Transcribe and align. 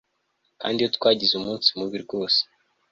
kandi 0.61 0.77
iyo 0.79 0.89
twagize 0.95 1.33
umunsi 1.35 1.67
mubi 1.77 1.97
rwose 2.05 2.39